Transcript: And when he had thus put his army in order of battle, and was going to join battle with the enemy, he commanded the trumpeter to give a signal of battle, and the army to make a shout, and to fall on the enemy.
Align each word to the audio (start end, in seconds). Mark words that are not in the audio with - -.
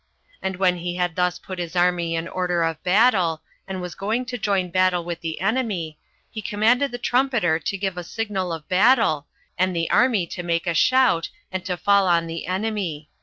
And 0.41 0.55
when 0.55 0.77
he 0.77 0.95
had 0.95 1.15
thus 1.15 1.37
put 1.37 1.59
his 1.59 1.75
army 1.75 2.15
in 2.15 2.27
order 2.27 2.63
of 2.63 2.81
battle, 2.81 3.43
and 3.67 3.79
was 3.83 3.93
going 3.93 4.25
to 4.25 4.37
join 4.39 4.71
battle 4.71 5.03
with 5.03 5.21
the 5.21 5.39
enemy, 5.39 5.99
he 6.31 6.41
commanded 6.41 6.89
the 6.91 6.97
trumpeter 6.97 7.59
to 7.59 7.77
give 7.77 7.99
a 7.99 8.03
signal 8.03 8.51
of 8.51 8.67
battle, 8.67 9.27
and 9.59 9.75
the 9.75 9.91
army 9.91 10.25
to 10.25 10.41
make 10.41 10.65
a 10.65 10.73
shout, 10.73 11.29
and 11.51 11.63
to 11.65 11.77
fall 11.77 12.07
on 12.07 12.25
the 12.25 12.47
enemy. 12.47 13.11